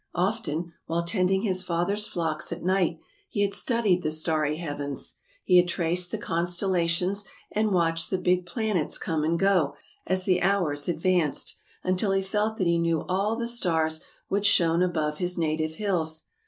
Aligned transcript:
Often, 0.15 0.73
while 0.87 1.03
tending 1.05 1.43
his 1.43 1.63
father^s 1.63 2.09
flocks 2.09 2.51
at 2.51 2.63
night, 2.63 2.99
he 3.29 3.43
had 3.43 3.53
studied 3.53 4.01
the 4.01 4.09
starry 4.09 4.57
heavens. 4.57 5.17
He 5.43 5.57
had 5.57 5.67
traced 5.67 6.09
the 6.09 6.17
constellations 6.17 7.23
and 7.51 7.69
watched 7.71 8.09
the 8.09 8.17
big 8.17 8.47
planets 8.47 8.97
come 8.97 9.23
and 9.23 9.37
go, 9.37 9.75
as 10.07 10.25
the 10.25 10.41
hours 10.41 10.89
ad 10.89 11.01
vanced, 11.01 11.53
until 11.83 12.13
he 12.13 12.23
felt 12.23 12.57
that 12.57 12.65
he 12.65 12.79
knew 12.79 13.03
all 13.07 13.35
the 13.35 13.47
stars 13.47 14.01
which 14.27 14.47
shone 14.47 14.81
above 14.81 15.19
his 15.19 15.37
native 15.37 15.75
hills. 15.75 16.23